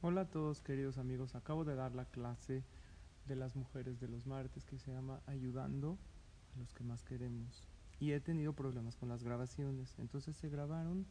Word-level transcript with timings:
Hola 0.00 0.20
a 0.20 0.30
todos 0.30 0.62
queridos 0.62 0.96
amigos, 0.96 1.34
acabo 1.34 1.64
de 1.64 1.74
dar 1.74 1.92
la 1.92 2.04
clase 2.04 2.62
de 3.26 3.34
las 3.34 3.56
mujeres 3.56 3.98
de 3.98 4.06
los 4.06 4.26
martes 4.26 4.64
que 4.64 4.78
se 4.78 4.92
llama 4.92 5.20
Ayudando 5.26 5.98
a 6.54 6.60
los 6.60 6.72
que 6.72 6.84
más 6.84 7.02
queremos. 7.02 7.66
Y 7.98 8.12
he 8.12 8.20
tenido 8.20 8.52
problemas 8.52 8.94
con 8.94 9.08
las 9.08 9.24
grabaciones, 9.24 9.98
entonces 9.98 10.36
se 10.36 10.48
grabaron 10.48 11.04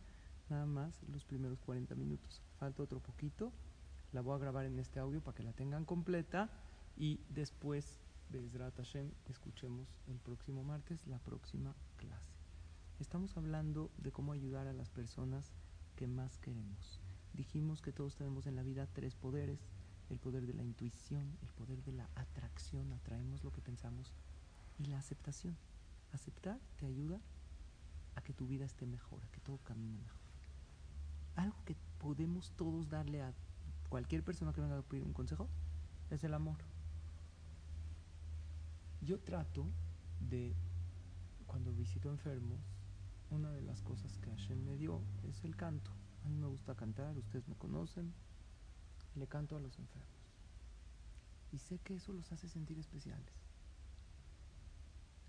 nada 0.47 0.65
más 0.65 1.03
los 1.11 1.25
primeros 1.25 1.59
40 1.59 1.95
minutos. 1.95 2.41
Falta 2.59 2.81
otro 2.81 3.01
poquito, 3.01 3.51
la 4.13 4.21
voy 4.21 4.35
a 4.35 4.39
grabar 4.39 4.63
en 4.63 4.79
este 4.79 5.01
audio 5.01 5.19
para 5.19 5.35
que 5.35 5.43
la 5.43 5.51
tengan 5.51 5.83
completa 5.83 6.49
y 6.95 7.19
después, 7.27 7.99
Bezrat 8.29 8.77
Hashem, 8.77 9.11
escuchemos 9.25 9.97
el 10.07 10.17
próximo 10.19 10.63
martes 10.63 11.05
la 11.07 11.19
próxima 11.19 11.75
clase. 11.97 12.31
Estamos 13.01 13.35
hablando 13.35 13.91
de 13.97 14.13
cómo 14.13 14.31
ayudar 14.31 14.65
a 14.65 14.73
las 14.73 14.89
personas 14.89 15.51
que 15.97 16.07
más 16.07 16.37
queremos 16.37 17.01
dijimos 17.37 17.81
que 17.81 17.93
todos 17.93 18.15
tenemos 18.15 18.47
en 18.47 18.55
la 18.55 18.63
vida 18.63 18.87
tres 18.87 19.15
poderes, 19.15 19.59
el 20.09 20.17
poder 20.17 20.45
de 20.47 20.53
la 20.53 20.63
intuición, 20.63 21.37
el 21.41 21.49
poder 21.49 21.83
de 21.83 21.93
la 21.93 22.09
atracción, 22.15 22.91
atraemos 22.91 23.43
lo 23.43 23.51
que 23.51 23.61
pensamos, 23.61 24.11
y 24.79 24.85
la 24.85 24.97
aceptación. 24.97 25.55
Aceptar 26.11 26.59
te 26.77 26.87
ayuda 26.87 27.21
a 28.15 28.21
que 28.21 28.33
tu 28.33 28.47
vida 28.47 28.65
esté 28.65 28.85
mejor, 28.85 29.23
a 29.23 29.27
que 29.31 29.39
todo 29.39 29.57
camine 29.59 29.97
mejor. 29.97 30.19
Algo 31.35 31.63
que 31.65 31.75
podemos 31.99 32.51
todos 32.57 32.89
darle 32.89 33.21
a 33.21 33.33
cualquier 33.89 34.23
persona 34.23 34.53
que 34.53 34.61
venga 34.61 34.79
a 34.79 34.81
pedir 34.81 35.05
un 35.05 35.13
consejo 35.13 35.47
es 36.09 36.23
el 36.23 36.33
amor. 36.33 36.57
Yo 39.01 39.19
trato 39.19 39.67
de, 40.19 40.55
cuando 41.45 41.71
visito 41.71 42.09
enfermos, 42.09 42.59
una 43.29 43.51
de 43.51 43.61
las 43.61 43.81
cosas 43.83 44.17
que 44.17 44.31
Hashem 44.31 44.63
me 44.63 44.77
dio 44.77 45.01
es 45.23 45.43
el 45.43 45.55
canto. 45.55 45.91
A 46.27 46.29
mí 46.29 46.35
me 46.35 46.47
gusta 46.47 46.75
cantar, 46.75 47.17
ustedes 47.17 47.47
me 47.47 47.55
conocen. 47.55 48.13
Le 49.15 49.27
canto 49.27 49.55
a 49.55 49.61
los 49.61 49.79
enfermos. 49.79 50.09
Y 51.53 51.57
sé 51.57 51.79
que 51.79 51.95
eso 51.95 52.11
los 52.11 52.33
hace 52.33 52.49
sentir 52.49 52.77
especiales. 52.77 53.33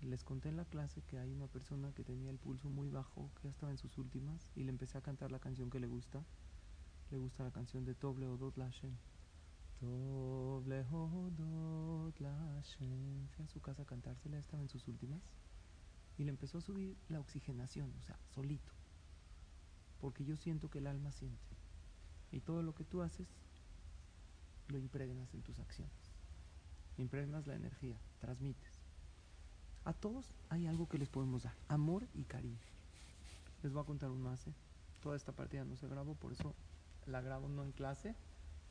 Les 0.01 0.25
conté 0.25 0.49
en 0.49 0.57
la 0.57 0.65
clase 0.65 1.01
que 1.03 1.17
hay 1.17 1.31
una 1.31 1.47
persona 1.47 1.93
que 1.93 2.03
tenía 2.03 2.29
el 2.29 2.37
pulso 2.37 2.69
muy 2.69 2.89
bajo, 2.89 3.31
que 3.35 3.43
ya 3.43 3.49
estaba 3.49 3.71
en 3.71 3.77
sus 3.77 3.97
últimas, 3.97 4.51
y 4.57 4.65
le 4.65 4.71
empecé 4.71 4.97
a 4.97 5.01
cantar 5.01 5.31
la 5.31 5.39
canción 5.39 5.69
que 5.69 5.79
le 5.79 5.87
gusta. 5.87 6.21
Le 7.11 7.17
gusta 7.17 7.45
la 7.45 7.51
canción 7.51 7.85
de 7.85 7.95
Toble 7.95 8.27
Odot 8.27 8.57
Lashem. 8.57 8.97
Toble 9.79 10.85
Odot. 10.91 12.17
Fui 12.17 13.45
a 13.45 13.47
su 13.47 13.61
casa 13.61 13.83
a 13.83 13.85
cantársela, 13.85 14.37
estaba 14.37 14.61
en 14.61 14.69
sus 14.69 14.85
últimas. 14.89 15.21
Y 16.17 16.25
le 16.25 16.31
empezó 16.31 16.57
a 16.57 16.61
subir 16.61 16.97
la 17.07 17.21
oxigenación, 17.21 17.93
o 17.97 18.01
sea, 18.01 18.19
solito 18.25 18.78
porque 19.99 20.25
yo 20.25 20.35
siento 20.35 20.69
que 20.69 20.79
el 20.79 20.87
alma 20.87 21.11
siente. 21.11 21.37
Y 22.31 22.41
todo 22.41 22.61
lo 22.63 22.75
que 22.75 22.83
tú 22.83 23.01
haces, 23.01 23.27
lo 24.67 24.77
impregnas 24.77 25.33
en 25.33 25.41
tus 25.41 25.59
acciones. 25.59 25.93
Impregnas 26.97 27.47
la 27.47 27.55
energía, 27.55 27.99
transmites. 28.19 28.79
A 29.85 29.93
todos 29.93 30.33
hay 30.49 30.67
algo 30.67 30.87
que 30.87 30.97
les 30.97 31.09
podemos 31.09 31.43
dar, 31.43 31.55
amor 31.67 32.07
y 32.13 32.25
cariño. 32.25 32.59
Les 33.63 33.71
voy 33.71 33.81
a 33.81 33.85
contar 33.85 34.11
un 34.11 34.21
más. 34.21 34.45
¿eh? 34.47 34.53
Toda 35.01 35.15
esta 35.15 35.31
partida 35.31 35.65
no 35.65 35.75
se 35.75 35.87
grabó, 35.87 36.15
por 36.15 36.33
eso 36.33 36.53
la 37.05 37.21
grabo 37.21 37.47
no 37.47 37.63
en 37.63 37.71
clase, 37.71 38.15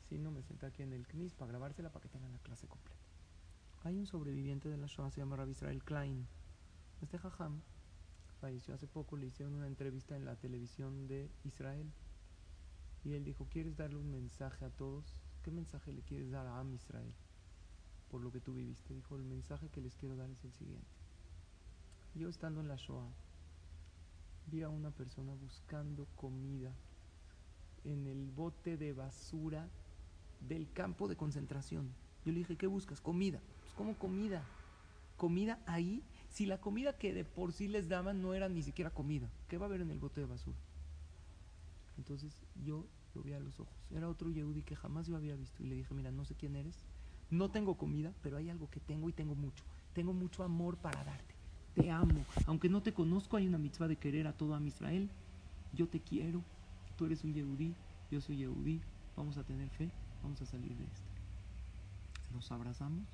sino 0.07 0.31
me 0.31 0.43
senté 0.43 0.67
aquí 0.67 0.83
en 0.83 0.93
el 0.93 1.05
CNIS 1.07 1.33
para 1.33 1.51
grabársela 1.51 1.89
para 1.91 2.03
que 2.03 2.09
tengan 2.09 2.31
la 2.31 2.39
clase 2.39 2.67
completa. 2.67 2.99
Hay 3.83 3.97
un 3.97 4.05
sobreviviente 4.05 4.69
de 4.69 4.77
la 4.77 4.87
Shoah, 4.87 5.11
se 5.11 5.21
llama 5.21 5.35
Rabbi 5.35 5.51
Israel 5.51 5.83
Klein. 5.83 6.27
Este 7.01 7.17
jajam 7.17 7.61
falleció 8.39 8.73
hace 8.73 8.87
poco, 8.87 9.17
le 9.17 9.27
hicieron 9.27 9.55
una 9.55 9.67
entrevista 9.67 10.15
en 10.15 10.25
la 10.25 10.35
televisión 10.35 11.07
de 11.07 11.29
Israel. 11.43 11.91
Y 13.03 13.13
él 13.13 13.23
dijo, 13.23 13.47
¿quieres 13.49 13.77
darle 13.77 13.97
un 13.97 14.11
mensaje 14.11 14.65
a 14.65 14.69
todos? 14.69 15.21
¿Qué 15.43 15.51
mensaje 15.51 15.93
le 15.93 16.01
quieres 16.01 16.31
dar 16.31 16.47
a 16.47 16.59
Am 16.59 16.73
Israel? 16.73 17.13
Por 18.09 18.21
lo 18.21 18.31
que 18.31 18.41
tú 18.41 18.53
viviste. 18.53 18.93
Dijo, 18.93 19.15
el 19.15 19.23
mensaje 19.23 19.69
que 19.69 19.81
les 19.81 19.95
quiero 19.95 20.15
dar 20.15 20.29
es 20.29 20.43
el 20.43 20.51
siguiente. 20.53 20.87
Yo 22.15 22.27
estando 22.27 22.59
en 22.59 22.67
la 22.67 22.75
Shoah, 22.75 23.07
vi 24.47 24.63
a 24.63 24.69
una 24.69 24.91
persona 24.91 25.33
buscando 25.35 26.07
comida 26.15 26.73
en 27.83 28.07
el 28.07 28.31
bote 28.31 28.77
de 28.77 28.93
basura 28.93 29.69
del 30.41 30.71
campo 30.71 31.07
de 31.07 31.15
concentración. 31.15 31.93
Yo 32.25 32.31
le 32.31 32.39
dije, 32.39 32.57
¿qué 32.57 32.67
buscas? 32.67 32.99
Comida. 32.99 33.39
Pues, 33.61 33.73
¿cómo 33.73 33.95
comida? 33.95 34.43
Comida 35.17 35.59
ahí 35.65 36.03
si 36.29 36.45
la 36.45 36.59
comida 36.59 36.97
que 36.97 37.13
de 37.13 37.25
por 37.25 37.51
sí 37.53 37.67
les 37.67 37.89
daban 37.89 38.21
no 38.21 38.33
era 38.33 38.49
ni 38.49 38.63
siquiera 38.63 38.91
comida, 38.91 39.29
¿qué 39.47 39.57
va 39.57 39.65
a 39.65 39.69
haber 39.69 39.81
en 39.81 39.91
el 39.91 39.99
bote 39.99 40.21
de 40.21 40.27
basura? 40.27 40.57
Entonces 41.97 42.33
yo 42.63 42.85
lo 43.15 43.23
vi 43.23 43.33
a 43.33 43.39
los 43.39 43.59
ojos. 43.59 43.73
Era 43.91 44.07
otro 44.07 44.29
Yehudi 44.29 44.61
que 44.61 44.75
jamás 44.75 45.07
yo 45.07 45.15
había 45.15 45.35
visto. 45.35 45.61
Y 45.63 45.67
le 45.67 45.75
dije, 45.75 45.93
mira, 45.93 46.11
no 46.11 46.25
sé 46.25 46.35
quién 46.35 46.55
eres, 46.55 46.75
no 47.29 47.49
tengo 47.49 47.75
comida, 47.75 48.13
pero 48.21 48.37
hay 48.37 48.49
algo 48.49 48.69
que 48.69 48.79
tengo 48.79 49.09
y 49.09 49.13
tengo 49.13 49.35
mucho. 49.35 49.63
Tengo 49.93 50.13
mucho 50.13 50.43
amor 50.43 50.77
para 50.77 51.03
darte. 51.03 51.35
Te 51.75 51.91
amo. 51.91 52.25
Aunque 52.45 52.69
no 52.69 52.81
te 52.81 52.93
conozco, 52.93 53.37
hay 53.37 53.47
una 53.47 53.57
mitzvah 53.57 53.87
de 53.87 53.97
querer 53.97 54.27
a 54.27 54.33
todo 54.33 54.55
a 54.55 54.61
Israel. 54.61 55.09
Yo 55.73 55.87
te 55.87 55.99
quiero. 55.99 56.43
Tú 56.97 57.05
eres 57.05 57.23
un 57.23 57.33
Yehudi, 57.33 57.73
yo 58.11 58.21
soy 58.21 58.37
Yehudi. 58.37 58.81
Vamos 59.15 59.37
a 59.37 59.43
tener 59.43 59.69
fe, 59.69 59.89
vamos 60.23 60.41
a 60.41 60.45
salir 60.45 60.75
de 60.75 60.85
esto. 60.85 61.09
Nos 62.33 62.51
abrazamos 62.51 63.07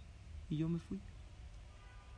y 0.49 0.57
yo 0.57 0.69
me 0.69 0.79
fui. 0.79 0.99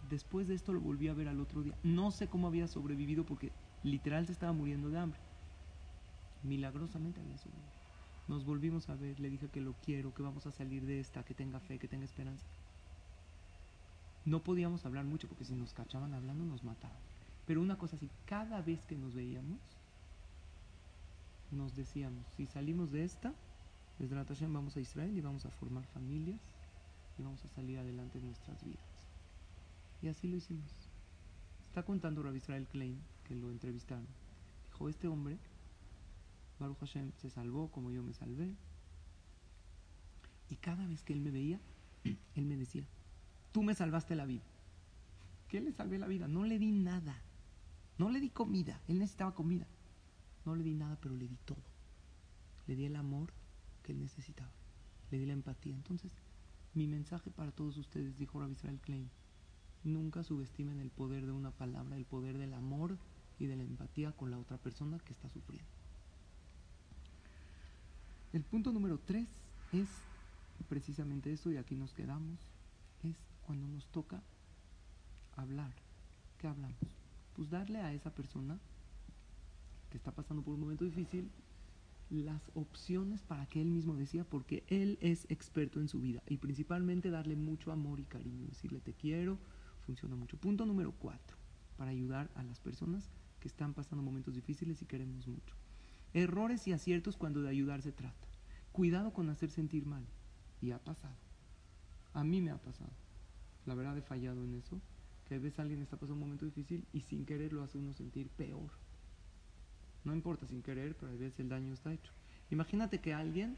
Después 0.10 0.48
de 0.48 0.56
esto 0.56 0.74
lo 0.74 0.80
volví 0.80 1.08
a 1.08 1.14
ver 1.14 1.28
al 1.28 1.40
otro 1.40 1.62
día. 1.62 1.76
No 1.84 2.12
sé 2.12 2.28
cómo 2.28 2.48
había 2.48 2.68
sobrevivido 2.68 3.26
porque 3.26 3.52
literal 3.84 4.26
se 4.26 4.32
estaba 4.32 4.54
muriendo 4.54 4.90
de 4.90 5.00
hambre. 5.00 5.20
Milagrosamente 6.44 7.20
había 7.20 7.38
sobrevivido. 7.38 7.78
Nos 8.28 8.46
volvimos 8.46 8.90
a 8.90 8.96
ver, 8.96 9.20
le 9.20 9.30
dije 9.30 9.50
que 9.50 9.62
lo 9.62 9.74
quiero, 9.86 10.14
que 10.14 10.22
vamos 10.22 10.46
a 10.46 10.52
salir 10.52 10.86
de 10.86 11.00
esta, 11.00 11.24
que 11.24 11.34
tenga 11.34 11.60
fe, 11.60 11.80
que 11.80 11.88
tenga 11.88 12.06
esperanza. 12.06 12.46
No 14.26 14.44
podíamos 14.44 14.86
hablar 14.86 15.06
mucho 15.06 15.28
porque 15.28 15.46
si 15.46 15.56
nos 15.56 15.74
cachaban 15.74 16.14
hablando 16.14 16.44
nos 16.44 16.64
mataban. 16.64 16.98
Pero 17.46 17.62
una 17.62 17.78
cosa 17.78 17.96
así, 17.96 18.10
cada 18.26 18.62
vez 18.62 18.86
que 18.86 18.98
nos 18.98 19.14
veíamos, 19.14 19.60
nos 21.52 21.76
decíamos, 21.76 22.26
si 22.36 22.46
salimos 22.46 22.92
de 22.92 23.06
esta, 23.06 23.34
desde 24.00 24.16
la 24.16 24.26
Tashem 24.26 24.52
vamos 24.52 24.76
a 24.76 24.82
Israel 24.82 25.18
y 25.18 25.22
vamos 25.22 25.46
a 25.46 25.50
formar 25.50 25.86
familias 25.86 26.42
y 27.18 27.24
vamos 27.24 27.44
a 27.46 27.48
salir 27.48 27.80
adelante 27.80 28.18
en 28.18 28.26
nuestras 28.26 28.62
vidas. 28.66 28.87
Y 30.02 30.08
así 30.08 30.28
lo 30.28 30.38
hicimos. 30.38 30.72
Está 31.68 31.84
contando 31.84 32.24
Rabbi 32.24 32.38
Israel 32.38 32.68
Klein, 32.68 33.00
que 33.24 33.36
lo 33.36 33.52
entrevistaron. 33.52 34.08
Dijo, 34.72 34.90
este 34.90 35.08
hombre, 35.08 35.38
Baruch 36.60 36.80
Hashem, 36.80 37.12
se 37.18 37.30
salvó 37.30 37.70
como 37.72 37.92
yo 37.92 38.04
me 38.04 38.14
salvé. 38.14 38.56
Y 40.50 40.56
cada 40.56 40.88
vez 40.88 41.04
que 41.04 41.14
él 41.14 41.20
me 41.20 41.32
veía, 41.32 41.60
él 42.36 42.46
me 42.46 42.56
decía, 42.56 42.88
tú 43.52 43.64
me 43.64 43.76
salvaste 43.76 44.16
la 44.16 44.26
vida. 44.26 44.44
¿Qué 45.48 45.62
le 45.62 45.72
salvé 45.72 45.98
la 45.98 46.08
vida? 46.08 46.28
No 46.28 46.44
le 46.44 46.60
di 46.60 46.72
nada. 46.72 47.22
No 47.98 48.10
le 48.10 48.20
di 48.20 48.30
comida. 48.30 48.82
Él 48.88 49.00
necesitaba 49.00 49.34
comida. 49.34 49.66
No 50.46 50.56
le 50.56 50.64
di 50.64 50.74
nada, 50.74 50.98
pero 51.02 51.16
le 51.16 51.28
di 51.28 51.38
todo. 51.46 51.64
Le 52.68 52.76
di 52.76 52.86
el 52.86 52.96
amor 52.96 53.32
que 53.84 53.94
él 53.94 54.00
necesitaba. 54.00 54.52
Le 55.10 55.20
di 55.20 55.26
la 55.26 55.34
empatía. 55.34 55.76
Entonces, 55.76 56.12
mi 56.74 56.88
mensaje 56.88 57.32
para 57.32 57.52
todos 57.52 57.78
ustedes, 57.78 58.18
dijo 58.18 58.40
Rabbi 58.40 58.54
Israel 58.54 58.80
Klein, 58.80 59.10
Nunca 59.84 60.24
subestimen 60.24 60.80
el 60.80 60.90
poder 60.90 61.26
de 61.26 61.32
una 61.32 61.52
palabra, 61.52 61.96
el 61.96 62.06
poder 62.06 62.38
del 62.38 62.54
amor 62.54 62.98
y 63.40 63.46
de 63.46 63.56
la 63.56 63.64
empatía 63.64 64.12
con 64.12 64.32
la 64.32 64.40
otra 64.40 64.58
persona 64.58 65.00
que 65.00 65.14
está 65.14 65.30
sufriendo. 65.30 65.70
El 68.34 68.44
punto 68.44 68.72
número 68.72 69.00
tres 69.00 69.28
es 69.72 69.88
precisamente 70.68 71.32
eso, 71.32 71.52
y 71.52 71.58
aquí 71.58 71.76
nos 71.76 71.94
quedamos, 71.94 72.40
es 73.04 73.16
cuando 73.46 73.68
nos 73.68 73.88
toca 73.88 74.22
hablar. 75.36 75.74
¿Qué 76.38 76.48
hablamos? 76.48 76.78
Pues 77.36 77.50
darle 77.50 77.80
a 77.80 77.94
esa 77.94 78.14
persona 78.14 78.60
que 79.90 79.98
está 79.98 80.12
pasando 80.12 80.44
por 80.44 80.56
un 80.56 80.62
momento 80.62 80.84
difícil 80.84 81.30
las 82.10 82.42
opciones 82.56 83.22
para 83.22 83.46
que 83.46 83.62
él 83.62 83.70
mismo 83.70 83.96
decida, 83.96 84.24
porque 84.24 84.64
él 84.68 84.98
es 85.02 85.26
experto 85.30 85.80
en 85.80 85.88
su 85.88 86.02
vida, 86.02 86.22
y 86.28 86.38
principalmente 86.38 87.10
darle 87.10 87.36
mucho 87.36 87.72
amor 87.72 88.00
y 88.00 88.06
cariño, 88.06 88.48
decirle 88.48 88.80
te 88.80 88.94
quiero, 88.94 89.38
funciona 89.88 90.16
mucho. 90.16 90.38
Punto 90.38 90.66
número 90.66 90.92
cuatro, 90.92 91.38
para 91.78 91.92
ayudar 91.92 92.30
a 92.36 92.44
las 92.44 92.60
personas 92.60 93.10
que 93.40 93.48
están 93.48 93.74
pasando 93.74 94.04
momentos 94.04 94.36
difíciles 94.36 94.82
y 94.82 94.86
queremos 94.86 95.28
mucho. 95.28 95.56
Errores 96.14 96.68
y 96.68 96.74
aciertos 96.74 97.16
cuando 97.18 97.42
de 97.42 97.50
ayudar 97.50 97.82
se 97.82 97.92
trata. 97.92 98.28
cuidado 98.74 99.12
con 99.12 99.30
hacer 99.30 99.50
sentir 99.50 99.86
mal. 99.86 100.06
Y 100.62 100.72
ha 100.72 100.80
pasado. 100.80 101.16
A 102.14 102.24
mí 102.24 102.42
me 102.42 102.52
ha 102.52 102.58
pasado. 102.58 102.92
La 103.66 103.76
verdad 103.76 103.98
he 103.98 104.02
fallado 104.02 104.44
en 104.44 104.56
eso. 104.56 104.80
Que 105.28 105.36
a 105.36 105.40
veces 105.40 105.60
alguien 105.60 105.82
está 105.82 105.98
pasando 105.98 106.14
un 106.16 106.22
momento 106.22 106.46
difícil 106.46 106.86
y 106.94 107.02
sin 107.02 107.26
querer 107.26 107.54
lo 107.54 107.64
hace 107.64 107.78
uno 107.78 107.94
sentir 107.94 108.30
peor. 108.30 108.72
No 110.04 110.14
importa 110.14 110.46
sin 110.46 110.62
querer, 110.62 110.96
pero 110.96 111.12
a 111.12 111.16
veces 111.16 111.40
el 111.40 111.50
daño 111.50 111.74
está 111.74 111.94
hecho. 111.94 112.12
Imagínate 112.50 113.00
que 113.00 113.14
alguien 113.14 113.58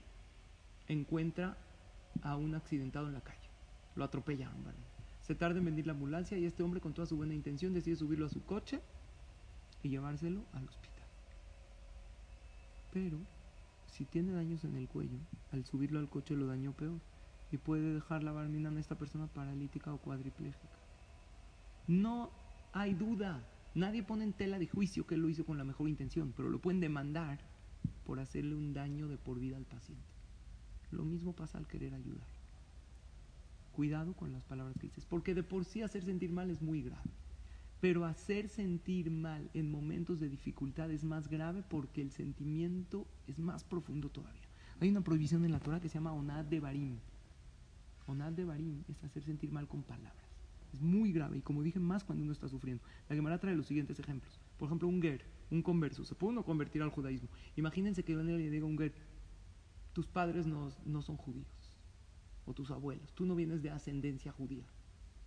encuentra 0.88 1.58
a 2.22 2.36
un 2.36 2.56
accidentado 2.56 3.08
en 3.08 3.14
la 3.14 3.22
calle. 3.22 3.50
Lo 3.96 4.04
atropellaron, 4.04 4.64
¿vale? 4.64 4.89
Se 5.30 5.36
tarda 5.36 5.60
en 5.60 5.66
venir 5.66 5.86
la 5.86 5.94
ambulancia 5.94 6.40
y 6.40 6.46
este 6.46 6.64
hombre 6.64 6.82
con 6.82 6.96
toda 6.96 7.06
su 7.06 7.16
buena 7.16 7.36
intención 7.36 7.72
decide 7.72 7.96
subirlo 7.96 8.26
a 8.26 8.30
su 8.30 8.44
coche 8.46 8.82
y 9.84 9.90
llevárselo 9.90 10.44
al 10.54 10.68
hospital. 10.68 11.06
Pero 12.92 13.20
si 13.92 14.06
tiene 14.06 14.32
daños 14.32 14.64
en 14.64 14.76
el 14.76 14.88
cuello, 14.88 15.20
al 15.52 15.64
subirlo 15.66 16.00
al 16.00 16.10
coche 16.10 16.36
lo 16.36 16.48
dañó 16.48 16.74
peor 16.74 17.00
y 17.52 17.58
puede 17.58 17.94
dejar 17.94 18.24
la 18.24 18.32
barmina 18.32 18.72
a 18.72 18.80
esta 18.80 18.98
persona 18.98 19.28
paralítica 19.28 19.94
o 19.94 20.00
cuadriplégica. 20.00 20.80
No 21.86 22.32
hay 22.74 22.96
duda, 22.96 23.40
nadie 23.76 24.02
pone 24.02 24.24
en 24.24 24.34
tela 24.34 24.58
de 24.58 24.66
juicio 24.66 25.06
que 25.06 25.16
lo 25.16 25.30
hizo 25.30 25.46
con 25.46 25.60
la 25.60 25.64
mejor 25.64 25.90
intención, 25.90 26.34
pero 26.36 26.50
lo 26.50 26.58
pueden 26.58 26.80
demandar 26.80 27.38
por 28.04 28.20
hacerle 28.20 28.56
un 28.56 28.74
daño 28.74 29.08
de 29.08 29.20
por 29.20 29.38
vida 29.40 29.58
al 29.58 29.66
paciente. 29.66 30.10
Lo 30.90 31.04
mismo 31.04 31.34
pasa 31.34 31.60
al 31.60 31.68
querer 31.68 31.94
ayudar. 31.94 32.39
Cuidado 33.80 34.12
con 34.12 34.34
las 34.34 34.44
palabras 34.44 34.78
que 34.78 34.88
dices, 34.88 35.06
porque 35.06 35.34
de 35.34 35.42
por 35.42 35.64
sí 35.64 35.82
hacer 35.84 36.04
sentir 36.04 36.34
mal 36.34 36.50
es 36.50 36.62
muy 36.62 36.82
grave. 36.82 37.10
Pero 37.80 38.04
hacer 38.04 38.50
sentir 38.50 39.10
mal 39.10 39.50
en 39.54 39.72
momentos 39.72 40.20
de 40.20 40.28
dificultad 40.28 40.92
es 40.92 41.06
más 41.06 41.30
grave 41.30 41.64
porque 41.70 42.02
el 42.02 42.12
sentimiento 42.12 43.08
es 43.26 43.40
más 43.40 43.64
profundo 43.64 44.10
todavía. 44.10 44.50
Hay 44.82 44.90
una 44.90 45.00
prohibición 45.00 45.46
en 45.46 45.54
la 45.54 45.62
Torah 45.62 45.80
que 45.80 45.88
se 45.88 45.94
llama 45.94 46.12
onad 46.12 46.44
de 46.44 46.60
barim. 46.60 46.98
Onad 48.06 48.34
de 48.34 48.44
barim 48.44 48.84
es 48.90 49.02
hacer 49.06 49.24
sentir 49.24 49.50
mal 49.50 49.66
con 49.66 49.82
palabras. 49.82 50.28
Es 50.74 50.82
muy 50.82 51.14
grave 51.14 51.38
y 51.38 51.42
como 51.42 51.64
dije, 51.64 51.80
más 51.80 52.04
cuando 52.04 52.26
uno 52.26 52.34
está 52.34 52.50
sufriendo. 52.50 52.84
La 53.08 53.16
Gemara 53.16 53.40
trae 53.40 53.56
los 53.56 53.68
siguientes 53.68 53.98
ejemplos. 53.98 54.42
Por 54.58 54.68
ejemplo, 54.68 54.90
un 54.90 55.02
ger, 55.02 55.24
un 55.52 55.62
converso. 55.62 56.04
¿Se 56.04 56.16
puede 56.16 56.34
uno 56.34 56.44
convertir 56.44 56.82
al 56.82 56.90
judaísmo? 56.90 57.30
Imagínense 57.56 58.04
que 58.04 58.14
le 58.14 58.50
diga 58.50 58.66
a 58.66 58.68
un 58.68 58.78
ger, 58.78 58.94
tus 59.94 60.06
padres 60.06 60.46
no, 60.46 60.70
no 60.86 61.02
son 61.02 61.16
judíos, 61.16 61.48
tus 62.54 62.72
abuelos. 62.72 63.14
Tú 63.14 63.26
no 63.26 63.36
vienes 63.36 63.62
de 63.62 63.70
ascendencia 63.70 64.32
judía. 64.32 64.66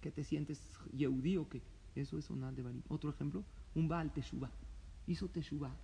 Que 0.00 0.10
te 0.10 0.24
sientes 0.24 0.60
yehudí 0.92 1.36
o 1.36 1.48
qué 1.48 1.62
eso 1.94 2.18
es 2.18 2.30
Onad 2.30 2.52
de. 2.52 2.64
Otro 2.88 3.10
ejemplo, 3.10 3.44
un 3.74 3.88
Baal 3.88 4.12
Teshuvah. 4.12 4.50
Hizo 5.06 5.28
Teshuvah. 5.28 5.74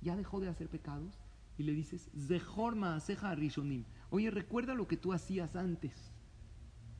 Ya 0.00 0.16
dejó 0.16 0.40
de 0.40 0.48
hacer 0.48 0.68
pecados 0.68 1.14
y 1.58 1.62
le 1.62 1.72
dices, 1.72 2.10
Zehor 2.16 2.76
Maaseja 2.76 3.34
Rishonim. 3.34 3.84
Oye, 4.10 4.30
recuerda 4.30 4.74
lo 4.74 4.86
que 4.86 4.96
tú 4.96 5.12
hacías 5.12 5.56
antes. 5.56 5.92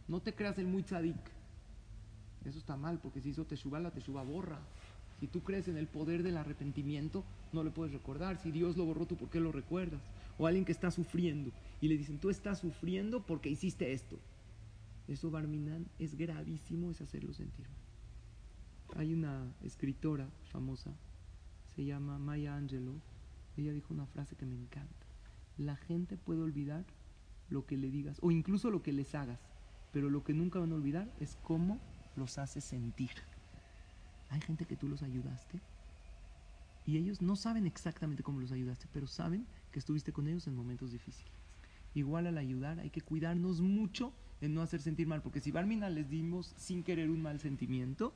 No 0.09 0.21
te 0.21 0.35
creas 0.35 0.59
el 0.59 0.67
muy 0.67 0.83
tzadik. 0.83 1.17
Eso 2.45 2.59
está 2.59 2.77
mal, 2.77 2.99
porque 2.99 3.21
si 3.21 3.31
hizo 3.31 3.45
Teshuvah, 3.45 3.81
la 3.81 3.91
Teshuvah 3.91 4.23
borra. 4.23 4.59
Si 5.21 5.29
tú 5.29 5.43
crees 5.43 5.69
en 5.69 5.77
el 5.77 5.87
poder 5.87 6.23
del 6.23 6.37
arrepentimiento, 6.37 7.25
no 7.53 7.63
lo 7.63 7.73
puedes 7.73 7.93
recordar. 7.93 8.39
Si 8.39 8.51
Dios 8.51 8.77
lo 8.77 8.85
borró, 8.85 9.07
¿tú 9.07 9.17
por 9.17 9.31
qué 9.31 9.41
lo 9.41 9.53
recuerdas? 9.53 10.01
O 10.39 10.47
alguien 10.47 10.65
que 10.65 10.73
está 10.73 10.91
sufriendo 10.91 11.53
y 11.81 11.89
le 11.89 11.97
dicen, 11.97 12.19
tú 12.19 12.31
estás 12.31 12.59
sufriendo 12.59 13.25
porque 13.25 13.51
hiciste 13.51 13.93
esto. 13.93 14.19
Eso, 15.07 15.31
Barminan, 15.31 15.87
es 15.99 16.17
gravísimo, 16.17 16.91
es 16.91 17.01
hacerlo 17.01 17.33
sentir 17.33 17.67
mal. 17.69 18.99
Hay 19.01 19.13
una 19.13 19.53
escritora 19.63 20.29
famosa, 20.45 20.95
se 21.75 21.85
llama 21.85 22.19
Maya 22.19 22.57
Angelou. 22.57 23.01
Ella 23.57 23.73
dijo 23.73 23.93
una 23.93 24.07
frase 24.07 24.37
que 24.37 24.47
me 24.47 24.55
encanta. 24.55 25.07
La 25.59 25.77
gente 25.77 26.17
puede 26.17 26.43
olvidar 26.43 26.85
lo 27.51 27.67
que 27.67 27.77
le 27.77 27.91
digas 27.91 28.19
o 28.23 28.31
incluso 28.31 28.71
lo 28.71 28.83
que 28.83 28.93
les 28.93 29.15
hagas, 29.15 29.41
pero 29.93 30.11
lo 30.11 30.25
que 30.25 30.35
nunca 30.35 30.59
van 30.59 30.73
a 30.73 30.77
olvidar 30.77 31.13
es 31.21 31.37
cómo 31.43 31.79
los 32.17 32.39
haces 32.39 32.65
sentir. 32.65 33.11
Hay 34.31 34.41
gente 34.41 34.65
que 34.65 34.77
tú 34.77 34.89
los 34.89 35.03
ayudaste 35.03 35.61
y 36.87 36.97
ellos 36.97 37.23
no 37.23 37.37
saben 37.37 37.67
exactamente 37.67 38.23
cómo 38.23 38.41
los 38.41 38.53
ayudaste, 38.53 38.89
pero 38.93 39.07
saben 39.07 39.47
que 39.75 39.81
estuviste 39.81 40.13
con 40.13 40.29
ellos 40.29 40.47
en 40.47 40.55
momentos 40.55 40.93
difíciles. 40.93 41.33
Igual 41.95 42.29
al 42.29 42.39
ayudar 42.39 42.79
hay 42.79 42.91
que 42.91 43.01
cuidarnos 43.01 43.61
mucho 43.61 44.13
en 44.41 44.55
no 44.55 44.63
hacer 44.63 44.81
sentir 44.81 45.09
mal, 45.09 45.21
porque 45.21 45.41
si 45.41 45.51
Barmina 45.51 45.91
les 45.91 46.09
dimos 46.09 46.55
sin 46.57 46.85
querer 46.85 47.11
un 47.11 47.21
mal 47.21 47.41
sentimiento, 47.41 48.15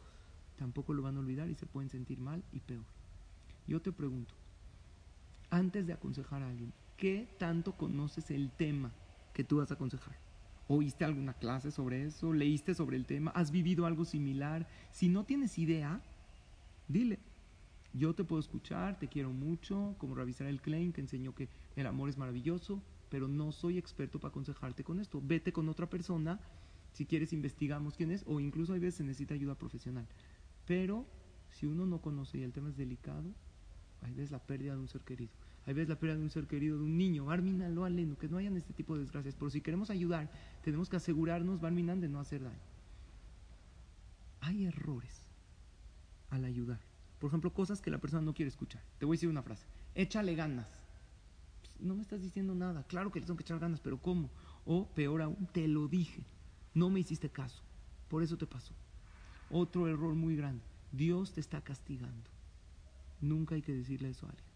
tampoco 0.57 0.95
lo 0.95 1.03
van 1.03 1.17
a 1.17 1.19
olvidar 1.19 1.51
y 1.51 1.57
se 1.57 1.67
pueden 1.67 1.91
sentir 1.91 2.21
mal 2.21 2.45
y 2.53 2.61
peor. 2.61 2.85
Yo 3.67 3.83
te 3.83 3.91
pregunto, 3.91 4.35
antes 5.51 5.85
de 5.85 5.95
aconsejar 5.95 6.45
a 6.45 6.49
alguien, 6.49 6.73
¿qué 6.97 7.27
tanto 7.39 7.73
conoces 7.73 8.31
el 8.31 8.53
tema 8.53 8.93
que 9.35 9.43
tú 9.43 9.57
vas 9.57 9.73
a 9.73 9.75
aconsejar? 9.75 10.15
¿Oíste 10.69 11.05
alguna 11.05 11.33
clase 11.33 11.73
sobre 11.73 12.05
eso? 12.05 12.33
¿Leíste 12.33 12.73
sobre 12.73 12.97
el 12.97 13.05
tema? 13.05 13.33
¿Has 13.33 13.51
vivido 13.51 13.85
algo 13.85 14.05
similar? 14.05 14.69
Si 14.93 15.09
no 15.09 15.25
tienes 15.25 15.59
idea, 15.59 16.01
dile. 16.87 17.19
Yo 17.94 18.14
te 18.14 18.25
puedo 18.25 18.40
escuchar, 18.40 18.99
te 18.99 19.08
quiero 19.08 19.32
mucho, 19.32 19.94
como 19.99 20.14
revisar 20.14 20.46
el 20.46 20.61
claim 20.61 20.93
que 20.93 21.00
enseñó 21.00 21.35
que 21.35 21.49
el 21.76 21.87
amor 21.87 22.08
es 22.08 22.19
maravilloso, 22.19 22.82
pero 23.08 23.29
no 23.29 23.52
soy 23.52 23.79
experto 23.79 24.19
para 24.20 24.31
aconsejarte 24.31 24.85
con 24.85 25.00
esto. 25.00 25.23
Vete 25.25 25.52
con 25.52 25.69
otra 25.69 25.88
persona, 25.88 26.40
si 26.93 27.06
quieres 27.06 27.32
investigamos 27.32 27.96
quién 27.96 28.11
es, 28.11 28.25
o 28.26 28.40
incluso 28.40 28.75
hay 28.75 28.81
veces 28.81 28.96
se 28.96 29.05
necesita 29.05 29.35
ayuda 29.35 29.55
profesional. 29.55 30.06
Pero 30.67 31.06
si 31.50 31.67
uno 31.67 31.87
no 31.87 32.00
conoce 32.00 32.38
y 32.38 32.43
el 32.43 32.52
tema 32.52 32.69
es 32.69 32.76
delicado, 32.76 33.32
hay 34.02 34.12
veces 34.12 34.31
la 34.31 34.38
pérdida 34.38 34.75
de 34.75 34.81
un 34.81 34.88
ser 34.88 35.00
querido. 35.02 35.32
Hay 35.67 35.75
veces 35.75 35.88
la 35.88 35.99
pérdida 35.99 36.17
de 36.17 36.23
un 36.23 36.31
ser 36.31 36.46
querido, 36.46 36.79
de 36.79 36.85
un 36.85 36.96
niño, 36.96 37.26
Barminan, 37.26 37.76
aleno, 37.79 38.17
que 38.17 38.29
no 38.29 38.38
hayan 38.38 38.56
este 38.56 38.73
tipo 38.73 38.94
de 38.94 39.02
desgracias. 39.02 39.35
Pero 39.35 39.50
si 39.50 39.61
queremos 39.61 39.90
ayudar, 39.90 40.31
tenemos 40.62 40.88
que 40.88 40.96
asegurarnos, 40.96 41.61
Barminan, 41.61 42.00
de 42.00 42.08
no 42.08 42.20
hacer 42.20 42.43
daño. 42.43 42.56
Hay 44.40 44.64
errores 44.64 45.23
al 46.31 46.44
ayudar. 46.44 46.88
Por 47.19 47.29
ejemplo, 47.29 47.53
cosas 47.53 47.81
que 47.81 47.91
la 47.91 47.99
persona 47.99 48.23
no 48.23 48.35
quiere 48.35 48.49
escuchar. 48.49 48.82
Te 48.99 49.05
voy 49.05 49.15
a 49.15 49.17
decir 49.17 49.29
una 49.29 49.43
frase. 49.43 49.67
Échale 49.94 50.35
ganas. 50.35 50.69
no 51.81 51.94
me 51.94 52.03
estás 52.03 52.23
diciendo 52.23 52.55
nada. 52.55 52.85
Claro 52.85 53.11
que 53.11 53.20
le 53.20 53.26
tengo 53.26 53.37
que 53.37 53.43
echar 53.43 53.59
ganas, 53.59 53.81
pero 53.81 53.99
¿cómo? 53.99 54.31
O 54.65 54.88
peor 54.88 55.23
aún, 55.23 55.49
te 55.53 55.67
lo 55.69 55.88
dije. 55.88 56.25
No 56.75 56.91
me 56.91 57.00
hiciste 57.00 57.29
caso. 57.29 57.62
Por 58.09 58.23
eso 58.23 58.37
te 58.37 58.47
pasó. 58.47 58.75
Otro 59.50 59.88
error 59.88 60.15
muy 60.15 60.37
grande. 60.37 60.65
Dios 60.93 61.32
te 61.32 61.41
está 61.41 61.61
castigando. 61.61 62.31
Nunca 63.21 63.55
hay 63.55 63.62
que 63.62 63.75
decirle 63.75 64.11
eso 64.11 64.26
a 64.26 64.31
alguien. 64.31 64.49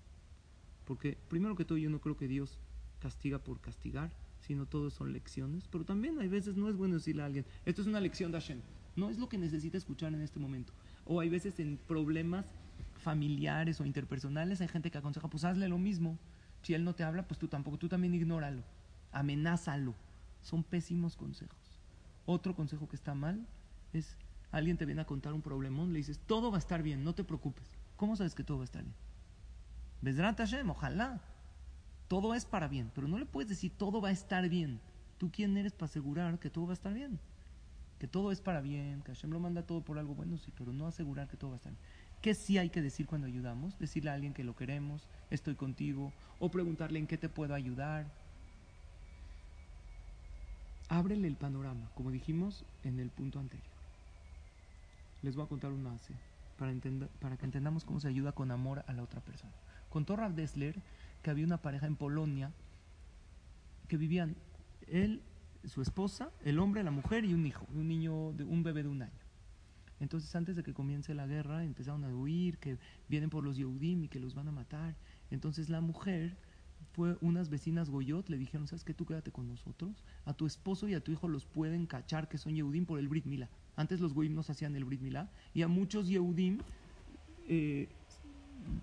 Porque 0.85 1.17
primero 1.29 1.57
que 1.57 1.65
todo 1.65 1.79
yo 1.79 1.91
no 1.91 2.01
creo 2.01 2.17
que 2.17 2.29
Dios 2.29 2.59
castiga 3.01 3.39
por 3.39 3.61
castigar, 3.61 4.13
sino 4.41 4.67
todo 4.67 4.91
son 4.91 5.13
lecciones. 5.13 5.67
Pero 5.69 5.85
también 5.85 6.19
hay 6.19 6.29
veces 6.29 6.57
no 6.57 6.69
es 6.69 6.77
bueno 6.77 6.95
decirle 6.95 7.23
a 7.23 7.27
alguien, 7.27 7.45
esto 7.65 7.83
es 7.83 7.89
una 7.89 8.01
lección 8.01 8.33
de 8.33 8.41
Hashem. 8.41 8.61
No 8.97 9.09
es 9.11 9.19
lo 9.19 9.29
que 9.29 9.39
necesita 9.39 9.79
escuchar 9.79 10.13
en 10.13 10.21
este 10.21 10.39
momento. 10.39 10.73
O 11.05 11.21
hay 11.21 11.29
veces 11.29 11.59
en 11.61 11.77
problemas 11.77 12.45
familiares 13.03 13.81
o 13.81 13.85
interpersonales 13.85 14.61
hay 14.61 14.69
gente 14.69 14.91
que 14.91 14.99
aconseja, 14.99 15.29
pues 15.29 15.45
hazle 15.45 15.69
lo 15.69 15.79
mismo. 15.79 16.19
Si 16.63 16.75
él 16.75 16.85
no 16.85 16.95
te 16.95 17.03
habla, 17.03 17.27
pues 17.27 17.39
tú 17.39 17.49
tampoco, 17.49 17.79
tú 17.79 17.89
también 17.89 18.15
ignóralo, 18.15 18.63
amenázalo. 19.11 19.95
Son 20.41 20.63
pésimos 20.63 21.17
consejos. 21.17 21.81
Otro 22.25 22.55
consejo 22.55 22.89
que 22.89 22.97
está 22.97 23.15
mal 23.15 23.47
es 23.93 24.17
alguien 24.53 24.77
te 24.77 24.87
viene 24.87 25.01
a 25.01 25.07
contar 25.07 25.33
un 25.33 25.43
problemón, 25.43 25.93
le 25.93 25.99
dices, 25.99 26.21
todo 26.27 26.51
va 26.51 26.59
a 26.59 26.61
estar 26.61 26.83
bien, 26.83 27.03
no 27.03 27.15
te 27.15 27.25
preocupes. 27.25 27.71
¿Cómo 27.97 28.17
sabes 28.17 28.35
que 28.35 28.45
todo 28.45 28.59
va 28.59 28.65
a 28.65 28.67
estar 28.67 28.83
bien? 28.83 28.95
Besrat 30.01 30.39
Hashem, 30.39 30.69
ojalá. 30.71 31.21
Todo 32.09 32.35
es 32.35 32.45
para 32.45 32.69
bien, 32.69 32.91
pero 32.95 33.09
no 33.09 33.19
le 33.19 33.27
puedes 33.27 33.49
decir 33.49 33.73
todo 33.77 34.01
va 34.01 34.11
a 34.11 34.13
estar 34.13 34.49
bien. 34.49 34.81
¿Tú 35.19 35.31
quién 35.33 35.57
eres 35.57 35.73
para 35.73 35.87
asegurar 35.87 36.39
que 36.39 36.51
todo 36.51 36.67
va 36.67 36.73
a 36.73 36.75
estar 36.75 36.93
bien? 36.93 37.19
Que 38.03 38.09
todo 38.09 38.33
es 38.33 38.41
para 38.41 38.61
bien, 38.61 39.01
que 39.03 39.13
Hashem 39.13 39.31
lo 39.31 39.39
manda 39.39 39.63
todo 39.63 39.81
por 39.81 39.97
algo 39.97 40.17
bueno, 40.17 40.37
sí, 40.37 40.53
pero 40.59 40.73
no 40.73 40.89
asegurar 40.89 41.29
que 41.29 41.37
todo 41.37 41.51
va 41.51 41.55
a 41.55 41.59
estar 41.59 41.73
bien. 41.73 41.85
¿Qué 42.21 42.35
sí 42.35 42.59
hay 42.59 42.69
que 42.69 42.83
decir 42.83 43.07
cuando 43.07 43.29
ayudamos? 43.29 43.79
Decirle 43.79 44.11
a 44.11 44.15
alguien 44.15 44.35
que 44.35 44.43
lo 44.43 44.57
queremos, 44.57 45.09
estoy 45.31 45.55
contigo, 45.55 46.13
o 46.41 46.51
preguntarle 46.51 46.99
en 46.99 47.07
qué 47.07 47.17
te 47.17 47.29
puedo 47.29 47.55
ayudar. 47.55 48.13
Ábrele 50.89 51.29
el 51.29 51.37
panorama, 51.37 51.91
como 51.95 52.11
dijimos 52.11 52.65
en 52.83 52.99
el 52.99 53.09
punto 53.11 53.39
anterior 53.39 53.73
les 55.23 55.37
voy 55.37 55.45
a 55.45 55.49
contar 55.49 55.73
un 55.73 55.83
más 55.83 56.09
para, 56.59 56.73
para 57.21 57.37
que 57.37 57.45
entendamos 57.45 57.85
cómo 57.85 58.01
se 58.01 58.09
ayuda 58.09 58.33
con 58.33 58.51
amor 58.51 58.85
a 58.87 58.93
la 58.93 59.03
otra 59.03 59.21
persona. 59.21 59.53
Contó 59.89 60.17
Rav 60.17 60.35
Dessler 60.35 60.81
que 61.23 61.31
había 61.31 61.47
una 61.47 61.63
pareja 61.63 61.87
en 61.87 61.97
Polonia 61.97 62.53
que 63.89 63.97
vivían 63.97 64.37
él, 64.89 65.23
su 65.65 65.83
esposa, 65.83 66.31
el 66.45 66.59
hombre, 66.59 66.83
la 66.83 66.91
mujer 66.91 67.25
y 67.25 67.35
un 67.35 67.47
hijo, 67.47 67.67
un 67.75 67.89
niño, 67.89 68.33
de, 68.33 68.45
un 68.45 68.63
bebé 68.63 68.83
de 68.83 68.89
un 68.89 69.03
año. 69.03 69.13
Entonces 70.01 70.35
antes 70.35 70.57
de 70.57 70.63
que 70.63 70.75
comience 70.75 71.15
la 71.15 71.27
guerra 71.27 71.65
empezaron 71.65 72.05
a 72.05 72.09
huir, 72.09 72.59
que 72.59 72.79
vienen 73.09 73.31
por 73.31 73.45
los 73.45 73.57
Yehudim 73.57 74.05
y 74.05 74.09
que 74.09 74.19
los 74.19 74.35
van 74.35 74.49
a 74.49 74.53
matar. 74.53 74.97
Entonces 75.31 75.69
la 75.69 75.81
mujer 75.81 76.37
fue 76.93 77.17
unas 77.21 77.49
vecinas 77.49 77.89
Goyot, 77.89 78.29
le 78.29 78.37
dijeron, 78.37 78.67
¿sabes 78.67 78.85
qué? 78.85 78.95
Tú 78.95 79.07
quédate 79.07 79.31
con 79.31 79.49
nosotros. 79.49 80.05
A 80.25 80.35
tu 80.35 80.47
esposo 80.47 80.89
y 80.89 80.95
a 80.95 81.01
tu 81.01 81.13
hijo 81.13 81.29
los 81.29 81.47
pueden 81.47 81.87
cachar 81.87 82.29
que 82.29 82.37
son 82.37 82.55
Yehudim 82.55 82.85
por 82.85 82.99
el 82.99 83.09
Brit 83.09 83.27
Mila. 83.27 83.49
Antes 83.77 84.01
los 84.01 84.13
Goyim 84.13 84.35
no 84.35 84.41
hacían 84.41 84.77
el 84.77 84.85
Brit 84.85 85.01
Milá. 85.01 85.31
Y 85.55 85.63
a 85.63 85.69
muchos 85.69 86.09
Yehudim, 86.09 86.59
eh, 87.49 87.89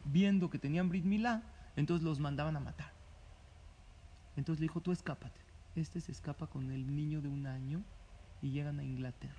viendo 0.06 0.50
que 0.50 0.58
tenían 0.58 0.90
Brit 0.90 1.06
Milá, 1.06 1.44
entonces 1.76 2.04
los 2.04 2.20
mandaban 2.20 2.56
a 2.56 2.60
matar. 2.60 2.94
Entonces 4.36 4.62
le 4.62 4.66
dijo, 4.66 4.82
tú 4.82 4.92
escápate. 4.92 5.49
Este 5.80 6.02
se 6.02 6.12
escapa 6.12 6.48
con 6.48 6.72
el 6.72 6.94
niño 6.94 7.22
de 7.22 7.30
un 7.30 7.48
año 7.48 7.84
y 8.42 8.52
llegan 8.52 8.80
a 8.80 8.84
Inglaterra. 8.84 9.34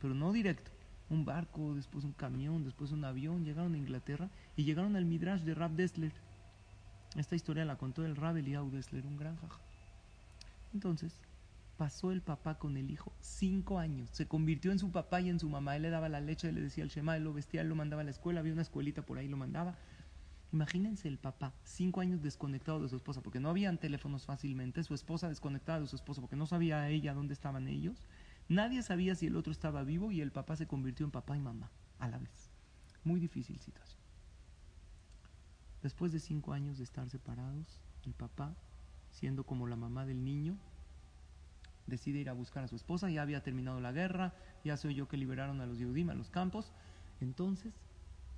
Pero 0.00 0.14
no 0.14 0.32
directo. 0.32 0.70
Un 1.08 1.24
barco, 1.24 1.74
después 1.74 2.04
un 2.04 2.12
camión, 2.12 2.62
después 2.62 2.92
un 2.92 3.04
avión. 3.04 3.44
Llegaron 3.44 3.74
a 3.74 3.78
Inglaterra 3.78 4.28
y 4.56 4.64
llegaron 4.64 4.96
al 4.96 5.04
Midrash 5.04 5.42
de 5.42 5.54
Rab 5.54 5.72
Dessler. 5.72 6.12
Esta 7.16 7.34
historia 7.34 7.64
la 7.64 7.76
contó 7.76 8.04
el 8.04 8.16
Rab 8.16 8.36
Eliyahu 8.36 8.70
Dessler, 8.70 9.04
un 9.06 9.16
gran 9.16 9.36
jaja. 9.36 9.58
Entonces, 10.72 11.18
pasó 11.76 12.12
el 12.12 12.20
papá 12.20 12.58
con 12.58 12.76
el 12.76 12.90
hijo 12.90 13.12
cinco 13.20 13.78
años. 13.78 14.10
Se 14.12 14.26
convirtió 14.26 14.70
en 14.70 14.78
su 14.78 14.92
papá 14.92 15.20
y 15.20 15.30
en 15.30 15.40
su 15.40 15.48
mamá. 15.48 15.76
Él 15.76 15.82
le 15.82 15.90
daba 15.90 16.08
la 16.08 16.20
leche, 16.20 16.52
le 16.52 16.60
decía 16.60 16.84
el 16.84 16.90
Shema, 16.90 17.16
él 17.16 17.24
lo 17.24 17.32
vestía, 17.32 17.62
él 17.62 17.68
lo 17.68 17.74
mandaba 17.74 18.02
a 18.02 18.04
la 18.04 18.10
escuela. 18.10 18.40
Había 18.40 18.52
una 18.52 18.62
escuelita 18.62 19.02
por 19.02 19.18
ahí, 19.18 19.28
lo 19.28 19.36
mandaba. 19.36 19.76
Imagínense 20.52 21.06
el 21.06 21.18
papá, 21.18 21.54
cinco 21.62 22.00
años 22.00 22.22
desconectado 22.22 22.80
de 22.80 22.88
su 22.88 22.96
esposa, 22.96 23.22
porque 23.22 23.38
no 23.38 23.50
habían 23.50 23.78
teléfonos 23.78 24.26
fácilmente, 24.26 24.82
su 24.82 24.94
esposa 24.94 25.28
desconectada 25.28 25.80
de 25.80 25.86
su 25.86 25.94
esposo, 25.94 26.20
porque 26.20 26.36
no 26.36 26.46
sabía 26.46 26.88
ella 26.88 27.14
dónde 27.14 27.34
estaban 27.34 27.68
ellos. 27.68 28.02
Nadie 28.48 28.82
sabía 28.82 29.14
si 29.14 29.26
el 29.26 29.36
otro 29.36 29.52
estaba 29.52 29.84
vivo 29.84 30.10
y 30.10 30.20
el 30.20 30.32
papá 30.32 30.56
se 30.56 30.66
convirtió 30.66 31.06
en 31.06 31.12
papá 31.12 31.36
y 31.36 31.40
mamá 31.40 31.70
a 32.00 32.08
la 32.08 32.18
vez. 32.18 32.50
Muy 33.04 33.20
difícil 33.20 33.60
situación. 33.60 34.00
Después 35.82 36.10
de 36.10 36.18
cinco 36.18 36.52
años 36.52 36.78
de 36.78 36.84
estar 36.84 37.08
separados, 37.08 37.78
el 38.04 38.12
papá, 38.12 38.54
siendo 39.12 39.44
como 39.44 39.68
la 39.68 39.76
mamá 39.76 40.04
del 40.04 40.24
niño, 40.24 40.58
decide 41.86 42.18
ir 42.18 42.28
a 42.28 42.34
buscar 42.34 42.64
a 42.64 42.68
su 42.68 42.74
esposa, 42.74 43.08
ya 43.08 43.22
había 43.22 43.42
terminado 43.42 43.80
la 43.80 43.92
guerra, 43.92 44.34
ya 44.64 44.76
se 44.76 44.88
oyó 44.88 45.06
que 45.06 45.16
liberaron 45.16 45.60
a 45.60 45.66
los 45.66 45.78
Yehudim 45.78 46.10
a 46.10 46.14
los 46.14 46.28
campos, 46.28 46.72
entonces 47.20 47.72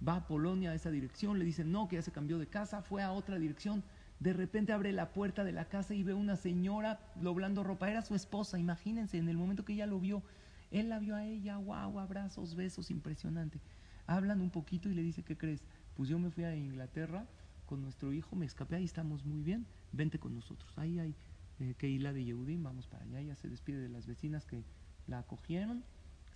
va 0.06 0.16
a 0.16 0.26
Polonia 0.26 0.70
a 0.70 0.74
esa 0.74 0.90
dirección, 0.90 1.38
le 1.38 1.44
dicen 1.44 1.70
no, 1.70 1.88
que 1.88 1.96
ya 1.96 2.02
se 2.02 2.12
cambió 2.12 2.38
de 2.38 2.46
casa, 2.46 2.82
fue 2.82 3.02
a 3.02 3.12
otra 3.12 3.38
dirección, 3.38 3.82
de 4.20 4.32
repente 4.32 4.72
abre 4.72 4.92
la 4.92 5.12
puerta 5.12 5.44
de 5.44 5.52
la 5.52 5.66
casa 5.66 5.94
y 5.94 6.02
ve 6.02 6.14
una 6.14 6.36
señora 6.36 7.00
doblando 7.16 7.62
ropa, 7.62 7.90
era 7.90 8.02
su 8.02 8.14
esposa, 8.14 8.58
imagínense, 8.58 9.18
en 9.18 9.28
el 9.28 9.36
momento 9.36 9.64
que 9.64 9.74
ella 9.74 9.86
lo 9.86 10.00
vio, 10.00 10.22
él 10.70 10.88
la 10.88 10.98
vio 10.98 11.14
a 11.14 11.24
ella, 11.24 11.58
wow, 11.58 11.98
abrazos, 11.98 12.54
besos, 12.54 12.90
impresionante. 12.90 13.60
Hablan 14.06 14.40
un 14.40 14.50
poquito 14.50 14.88
y 14.88 14.94
le 14.94 15.02
dice, 15.02 15.22
¿qué 15.22 15.36
crees? 15.36 15.62
Pues 15.94 16.08
yo 16.08 16.18
me 16.18 16.30
fui 16.30 16.44
a 16.44 16.56
Inglaterra 16.56 17.26
con 17.66 17.82
nuestro 17.82 18.12
hijo, 18.12 18.36
me 18.36 18.46
escapé, 18.46 18.76
ahí 18.76 18.84
estamos 18.84 19.24
muy 19.24 19.42
bien, 19.42 19.66
vente 19.92 20.18
con 20.18 20.34
nosotros, 20.34 20.72
ahí 20.76 20.98
hay 20.98 21.14
eh, 21.60 21.74
Keila 21.78 22.12
de 22.12 22.24
Yehudim, 22.24 22.62
vamos 22.62 22.86
para 22.86 23.04
allá, 23.04 23.20
ella 23.20 23.36
se 23.36 23.48
despide 23.48 23.80
de 23.80 23.88
las 23.88 24.06
vecinas 24.06 24.46
que 24.46 24.64
la 25.06 25.18
acogieron, 25.20 25.84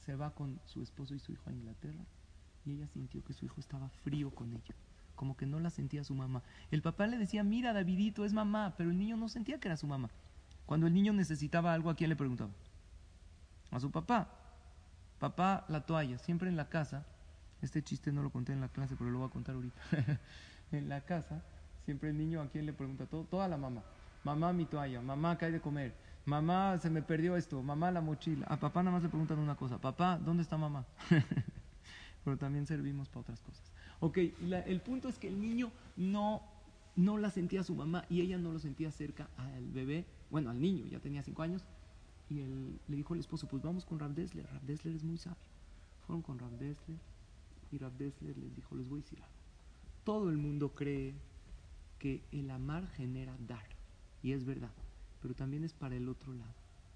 se 0.04 0.14
va 0.14 0.34
con 0.34 0.60
su 0.66 0.82
esposo 0.82 1.14
y 1.14 1.18
su 1.18 1.32
hijo 1.32 1.50
a 1.50 1.52
Inglaterra 1.52 2.04
y 2.66 2.72
ella 2.72 2.86
sintió 2.88 3.22
que 3.24 3.32
su 3.32 3.44
hijo 3.44 3.60
estaba 3.60 3.88
frío 4.02 4.30
con 4.30 4.52
ella, 4.52 4.74
como 5.14 5.36
que 5.36 5.46
no 5.46 5.60
la 5.60 5.70
sentía 5.70 6.04
su 6.04 6.14
mamá. 6.14 6.42
El 6.70 6.82
papá 6.82 7.06
le 7.06 7.16
decía, 7.16 7.44
mira 7.44 7.72
Davidito, 7.72 8.24
es 8.24 8.32
mamá, 8.32 8.74
pero 8.76 8.90
el 8.90 8.98
niño 8.98 9.16
no 9.16 9.28
sentía 9.28 9.58
que 9.58 9.68
era 9.68 9.76
su 9.76 9.86
mamá. 9.86 10.10
Cuando 10.66 10.88
el 10.88 10.94
niño 10.94 11.12
necesitaba 11.12 11.72
algo, 11.72 11.90
¿a 11.90 11.94
quién 11.94 12.10
le 12.10 12.16
preguntaba? 12.16 12.50
A 13.70 13.78
su 13.78 13.90
papá. 13.90 14.28
Papá, 15.20 15.64
la 15.68 15.86
toalla, 15.86 16.18
siempre 16.18 16.48
en 16.48 16.56
la 16.56 16.68
casa. 16.68 17.06
Este 17.62 17.82
chiste 17.82 18.12
no 18.12 18.22
lo 18.22 18.30
conté 18.30 18.52
en 18.52 18.60
la 18.60 18.68
clase, 18.68 18.96
pero 18.96 19.10
lo 19.10 19.18
voy 19.18 19.28
a 19.28 19.30
contar 19.30 19.54
ahorita. 19.54 19.80
en 20.72 20.88
la 20.88 21.00
casa, 21.02 21.42
siempre 21.84 22.10
el 22.10 22.18
niño 22.18 22.42
a 22.42 22.48
quién 22.48 22.66
le 22.66 22.72
pregunta 22.72 23.06
todo, 23.06 23.24
toda 23.24 23.48
la 23.48 23.56
mamá. 23.56 23.82
Mamá, 24.24 24.52
mi 24.52 24.66
toalla, 24.66 25.00
mamá, 25.00 25.38
¿qué 25.38 25.46
hay 25.46 25.52
de 25.52 25.60
comer? 25.60 25.94
Mamá, 26.24 26.76
se 26.78 26.90
me 26.90 27.00
perdió 27.00 27.36
esto, 27.36 27.62
mamá, 27.62 27.92
la 27.92 28.00
mochila. 28.00 28.44
A 28.48 28.56
papá 28.56 28.82
nada 28.82 28.94
más 28.96 29.04
le 29.04 29.08
preguntan 29.08 29.38
una 29.38 29.54
cosa, 29.54 29.78
papá, 29.78 30.18
¿dónde 30.18 30.42
está 30.42 30.56
mamá? 30.56 30.84
pero 32.26 32.36
también 32.36 32.66
servimos 32.66 33.08
para 33.08 33.20
otras 33.20 33.40
cosas. 33.40 33.70
Ok, 34.00 34.18
el 34.18 34.80
punto 34.80 35.08
es 35.08 35.16
que 35.16 35.28
el 35.28 35.40
niño 35.40 35.70
no, 35.96 36.42
no 36.96 37.18
la 37.18 37.30
sentía 37.30 37.62
su 37.62 37.76
mamá 37.76 38.04
y 38.08 38.20
ella 38.20 38.36
no 38.36 38.52
lo 38.52 38.58
sentía 38.58 38.90
cerca 38.90 39.30
al 39.36 39.70
bebé, 39.70 40.04
bueno, 40.28 40.50
al 40.50 40.60
niño, 40.60 40.86
ya 40.86 40.98
tenía 40.98 41.22
cinco 41.22 41.44
años, 41.44 41.64
y 42.28 42.40
él, 42.40 42.80
le 42.88 42.96
dijo 42.96 43.14
al 43.14 43.20
esposo, 43.20 43.46
pues 43.46 43.62
vamos 43.62 43.84
con 43.84 44.00
Rab 44.00 44.12
Dessler, 44.12 44.44
Rab 44.44 44.62
Dessler 44.62 44.96
es 44.96 45.04
muy 45.04 45.18
sabio. 45.18 45.38
Fueron 46.04 46.20
con 46.20 46.36
Rab 46.40 46.50
Dessler 46.58 46.98
y 47.70 47.78
Rab 47.78 47.92
Dessler 47.92 48.36
les 48.36 48.56
dijo, 48.56 48.74
les 48.74 48.88
voy 48.88 48.98
a 48.98 49.02
decir 49.04 49.22
algo. 49.22 49.36
Todo 50.02 50.28
el 50.28 50.36
mundo 50.36 50.74
cree 50.74 51.14
que 52.00 52.24
el 52.32 52.50
amar 52.50 52.88
genera 52.88 53.36
dar, 53.46 53.68
y 54.24 54.32
es 54.32 54.44
verdad, 54.44 54.72
pero 55.22 55.32
también 55.34 55.62
es 55.62 55.74
para 55.74 55.94
el 55.94 56.08
otro 56.08 56.32
lado. 56.32 56.54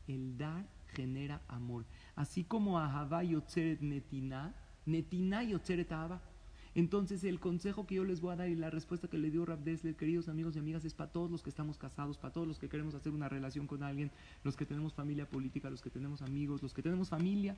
El 0.08 0.36
dar 0.36 0.66
genera 0.88 1.40
amor. 1.46 1.84
Así 2.16 2.42
como 2.42 2.80
Ahavá 2.80 3.22
Yotzeret 3.22 3.80
Netina, 3.80 4.56
Netina 4.86 5.42
Entonces 6.74 7.24
el 7.24 7.40
consejo 7.40 7.86
que 7.86 7.96
yo 7.96 8.04
les 8.04 8.20
voy 8.20 8.32
a 8.32 8.36
dar 8.36 8.48
y 8.48 8.54
la 8.54 8.70
respuesta 8.70 9.08
que 9.08 9.18
le 9.18 9.30
dio 9.30 9.44
Rab 9.44 9.64
queridos 9.96 10.28
amigos 10.28 10.56
y 10.56 10.58
amigas, 10.58 10.84
es 10.84 10.94
para 10.94 11.12
todos 11.12 11.30
los 11.30 11.42
que 11.42 11.50
estamos 11.50 11.78
casados, 11.78 12.18
para 12.18 12.32
todos 12.32 12.46
los 12.46 12.58
que 12.58 12.68
queremos 12.68 12.94
hacer 12.94 13.12
una 13.12 13.28
relación 13.28 13.66
con 13.66 13.82
alguien, 13.82 14.10
los 14.44 14.56
que 14.56 14.66
tenemos 14.66 14.94
familia 14.94 15.26
política, 15.26 15.70
los 15.70 15.82
que 15.82 15.90
tenemos 15.90 16.22
amigos, 16.22 16.62
los 16.62 16.74
que 16.74 16.82
tenemos 16.82 17.08
familia. 17.08 17.56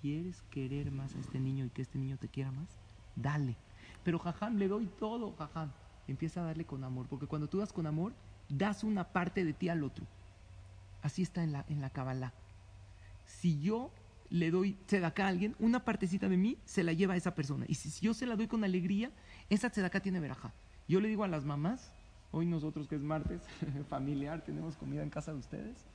¿Quieres 0.00 0.42
querer 0.50 0.90
más 0.90 1.14
a 1.14 1.18
este 1.18 1.40
niño 1.40 1.64
y 1.64 1.70
que 1.70 1.82
este 1.82 1.98
niño 1.98 2.18
te 2.18 2.28
quiera 2.28 2.50
más? 2.50 2.68
Dale. 3.16 3.56
Pero 4.02 4.18
jajam, 4.18 4.56
le 4.56 4.68
doy 4.68 4.86
todo, 4.98 5.32
jajam. 5.32 5.70
Empieza 6.06 6.42
a 6.42 6.44
darle 6.44 6.66
con 6.66 6.84
amor, 6.84 7.06
porque 7.08 7.26
cuando 7.26 7.48
tú 7.48 7.58
das 7.58 7.72
con 7.72 7.86
amor, 7.86 8.12
das 8.48 8.84
una 8.84 9.04
parte 9.04 9.44
de 9.44 9.54
ti 9.54 9.70
al 9.70 9.82
otro. 9.82 10.04
Así 11.00 11.22
está 11.22 11.42
en 11.42 11.52
la, 11.52 11.64
en 11.68 11.80
la 11.80 11.90
Kabbalah. 11.90 12.34
Si 13.26 13.60
yo 13.60 13.90
le 14.34 14.50
doy 14.50 14.72
tzedaká 14.88 15.26
a 15.26 15.28
alguien, 15.28 15.54
una 15.60 15.84
partecita 15.84 16.28
de 16.28 16.36
mí 16.36 16.58
se 16.64 16.82
la 16.82 16.92
lleva 16.92 17.14
a 17.14 17.16
esa 17.16 17.36
persona. 17.36 17.66
Y 17.68 17.76
si, 17.76 18.04
yo 18.04 18.14
se 18.14 18.26
la 18.26 18.34
doy 18.34 18.48
con 18.48 18.64
alegría, 18.64 19.12
esa 19.48 19.70
tzedaká 19.70 20.00
tiene 20.00 20.18
veraja. 20.18 20.52
Yo 20.88 21.00
le 21.00 21.06
digo 21.06 21.22
a 21.22 21.28
las 21.28 21.44
mamás, 21.44 21.92
hoy 22.32 22.44
nosotros 22.44 22.88
que 22.88 22.96
es 22.96 23.00
martes, 23.00 23.42
familiar, 23.88 24.42
tenemos 24.44 24.76
comida 24.76 25.04
en 25.04 25.10
casa 25.10 25.32
de 25.32 25.38
ustedes, 25.38 25.86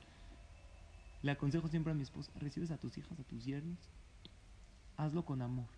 le 1.20 1.32
aconsejo 1.32 1.68
siempre 1.68 1.92
a 1.92 1.94
mi 1.94 2.02
esposa, 2.02 2.32
recibes 2.40 2.70
a 2.70 2.78
tus 2.78 2.96
hijas, 2.96 3.20
a 3.20 3.24
tus 3.24 3.44
yernos, 3.44 3.90
hazlo 4.96 5.26
con 5.26 5.42
amor, 5.42 5.68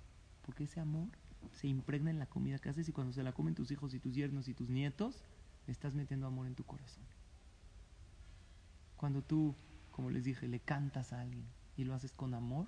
porque 0.46 0.62
ese 0.62 0.78
amor 0.78 1.08
se 1.54 1.66
impregna 1.66 2.12
en 2.12 2.20
la 2.20 2.26
comida 2.26 2.60
que 2.60 2.68
haces 2.68 2.88
y 2.88 2.92
cuando 2.92 3.12
se 3.12 3.24
la 3.24 3.32
comen 3.32 3.56
tus 3.56 3.72
hijos 3.72 3.92
y 3.92 3.98
tus 3.98 4.14
yernos 4.14 4.46
y 4.46 4.54
tus 4.54 4.70
nietos, 4.70 5.24
estás 5.66 5.96
metiendo 5.96 6.28
amor 6.28 6.46
en 6.46 6.54
tu 6.54 6.62
corazón. 6.62 7.02
Cuando 8.96 9.20
tú, 9.20 9.56
como 9.90 10.10
les 10.10 10.22
dije, 10.22 10.46
le 10.46 10.60
cantas 10.60 11.12
a 11.12 11.22
alguien, 11.22 11.44
y 11.76 11.84
lo 11.84 11.94
haces 11.94 12.12
con 12.12 12.34
amor, 12.34 12.66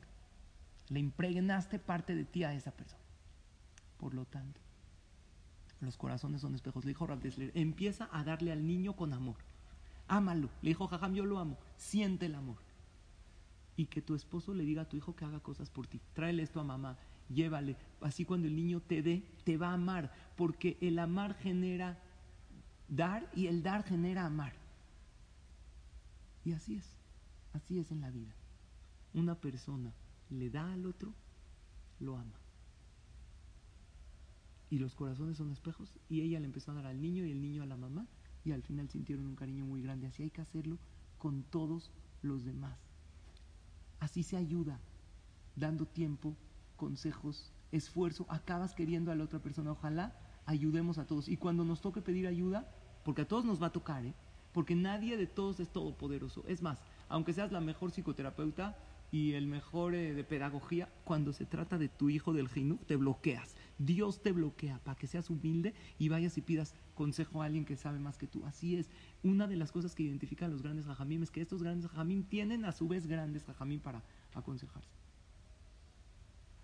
le 0.88 1.00
impregnaste 1.00 1.78
parte 1.78 2.14
de 2.14 2.24
ti 2.24 2.44
a 2.44 2.54
esa 2.54 2.70
persona. 2.70 3.02
Por 3.98 4.14
lo 4.14 4.24
tanto, 4.26 4.60
los 5.80 5.96
corazones 5.96 6.40
son 6.40 6.54
espejos. 6.54 6.84
Le 6.84 6.90
dijo 6.90 7.06
Rav 7.06 7.20
empieza 7.54 8.08
a 8.12 8.24
darle 8.24 8.52
al 8.52 8.66
niño 8.66 8.94
con 8.96 9.12
amor. 9.12 9.36
Ámalo. 10.08 10.50
Le 10.62 10.70
dijo 10.70 10.86
Jajam, 10.86 11.14
yo 11.14 11.24
lo 11.24 11.38
amo. 11.38 11.58
Siente 11.76 12.26
el 12.26 12.34
amor. 12.34 12.58
Y 13.76 13.86
que 13.86 14.02
tu 14.02 14.14
esposo 14.14 14.54
le 14.54 14.64
diga 14.64 14.82
a 14.82 14.88
tu 14.88 14.96
hijo 14.96 15.16
que 15.16 15.24
haga 15.24 15.40
cosas 15.40 15.70
por 15.70 15.86
ti. 15.86 16.00
Tráele 16.12 16.42
esto 16.42 16.60
a 16.60 16.64
mamá, 16.64 16.96
llévale. 17.28 17.76
Así 18.00 18.24
cuando 18.24 18.46
el 18.46 18.54
niño 18.54 18.80
te 18.80 19.02
dé, 19.02 19.24
te 19.44 19.56
va 19.56 19.70
a 19.70 19.74
amar. 19.74 20.12
Porque 20.36 20.78
el 20.80 20.98
amar 20.98 21.34
genera 21.34 21.98
dar 22.88 23.28
y 23.34 23.46
el 23.46 23.62
dar 23.62 23.84
genera 23.84 24.26
amar. 24.26 24.52
Y 26.44 26.52
así 26.52 26.76
es. 26.76 26.94
Así 27.52 27.78
es 27.78 27.90
en 27.90 28.00
la 28.00 28.10
vida 28.10 28.34
una 29.14 29.34
persona 29.36 29.94
le 30.30 30.50
da 30.50 30.72
al 30.72 30.86
otro, 30.86 31.14
lo 32.00 32.16
ama. 32.16 32.40
Y 34.70 34.78
los 34.78 34.94
corazones 34.94 35.36
son 35.36 35.50
espejos 35.50 35.98
y 36.08 36.22
ella 36.22 36.40
le 36.40 36.46
empezó 36.46 36.72
a 36.72 36.74
dar 36.74 36.86
al 36.86 37.00
niño 37.00 37.24
y 37.24 37.30
el 37.30 37.40
niño 37.40 37.62
a 37.62 37.66
la 37.66 37.76
mamá 37.76 38.06
y 38.44 38.52
al 38.52 38.62
final 38.62 38.88
sintieron 38.88 39.26
un 39.26 39.36
cariño 39.36 39.64
muy 39.64 39.82
grande. 39.82 40.06
Así 40.06 40.22
hay 40.24 40.30
que 40.30 40.40
hacerlo 40.40 40.78
con 41.18 41.44
todos 41.44 41.92
los 42.22 42.44
demás. 42.44 42.78
Así 44.00 44.22
se 44.22 44.36
ayuda, 44.36 44.80
dando 45.56 45.86
tiempo, 45.86 46.36
consejos, 46.76 47.52
esfuerzo, 47.72 48.26
acabas 48.28 48.74
queriendo 48.74 49.12
a 49.12 49.14
la 49.14 49.24
otra 49.24 49.38
persona. 49.38 49.72
Ojalá 49.72 50.12
ayudemos 50.46 50.98
a 50.98 51.06
todos. 51.06 51.28
Y 51.28 51.36
cuando 51.36 51.64
nos 51.64 51.80
toque 51.80 52.02
pedir 52.02 52.26
ayuda, 52.26 52.68
porque 53.04 53.22
a 53.22 53.28
todos 53.28 53.44
nos 53.44 53.62
va 53.62 53.68
a 53.68 53.72
tocar, 53.72 54.04
¿eh? 54.04 54.14
porque 54.52 54.74
nadie 54.74 55.16
de 55.16 55.26
todos 55.26 55.60
es 55.60 55.68
todopoderoso. 55.68 56.44
Es 56.46 56.62
más, 56.62 56.80
aunque 57.08 57.32
seas 57.32 57.52
la 57.52 57.60
mejor 57.60 57.90
psicoterapeuta, 57.90 58.76
y 59.14 59.34
el 59.34 59.46
mejor 59.46 59.94
eh, 59.94 60.12
de 60.12 60.24
pedagogía, 60.24 60.88
cuando 61.04 61.32
se 61.32 61.46
trata 61.46 61.78
de 61.78 61.88
tu 61.88 62.10
hijo 62.10 62.32
del 62.32 62.48
Jinú, 62.48 62.78
te 62.78 62.96
bloqueas. 62.96 63.54
Dios 63.78 64.20
te 64.20 64.32
bloquea 64.32 64.80
para 64.80 64.98
que 64.98 65.06
seas 65.06 65.30
humilde 65.30 65.72
y 66.00 66.08
vayas 66.08 66.36
y 66.36 66.40
pidas 66.40 66.74
consejo 66.96 67.40
a 67.40 67.44
alguien 67.44 67.64
que 67.64 67.76
sabe 67.76 68.00
más 68.00 68.18
que 68.18 68.26
tú. 68.26 68.44
Así 68.44 68.74
es. 68.74 68.90
Una 69.22 69.46
de 69.46 69.54
las 69.54 69.70
cosas 69.70 69.94
que 69.94 70.02
identifican 70.02 70.50
a 70.50 70.52
los 70.52 70.62
grandes 70.62 70.86
jajamim 70.86 71.22
es 71.22 71.30
que 71.30 71.40
estos 71.40 71.62
grandes 71.62 71.88
jajamim 71.88 72.24
tienen 72.24 72.64
a 72.64 72.72
su 72.72 72.88
vez 72.88 73.06
grandes 73.06 73.44
jajamim 73.44 73.78
para 73.78 74.02
aconsejarse. 74.34 74.90